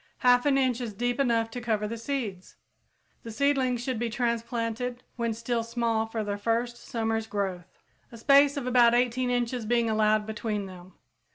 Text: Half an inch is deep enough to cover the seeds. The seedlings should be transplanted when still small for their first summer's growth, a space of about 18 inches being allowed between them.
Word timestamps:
Half 0.25 0.47
an 0.47 0.57
inch 0.57 0.81
is 0.81 0.95
deep 0.95 1.19
enough 1.19 1.51
to 1.51 1.61
cover 1.61 1.87
the 1.87 1.95
seeds. 1.95 2.55
The 3.21 3.29
seedlings 3.29 3.83
should 3.83 3.99
be 3.99 4.09
transplanted 4.09 5.03
when 5.15 5.31
still 5.35 5.63
small 5.63 6.07
for 6.07 6.23
their 6.23 6.39
first 6.39 6.75
summer's 6.77 7.27
growth, 7.27 7.77
a 8.11 8.17
space 8.17 8.57
of 8.57 8.65
about 8.65 8.95
18 8.95 9.29
inches 9.29 9.63
being 9.63 9.91
allowed 9.91 10.25
between 10.25 10.65
them. 10.65 10.93